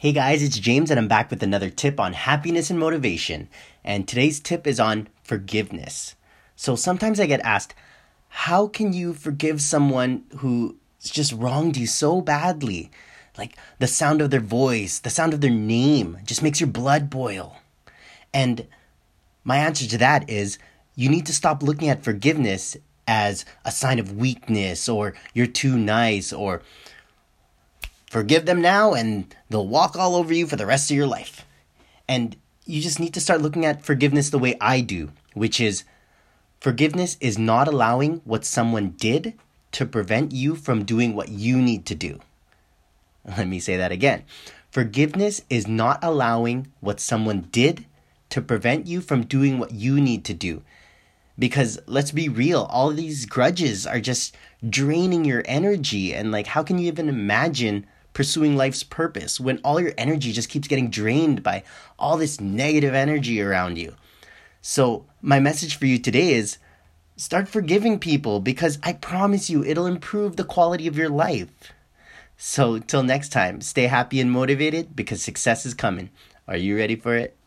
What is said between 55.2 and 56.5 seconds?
your energy. And like,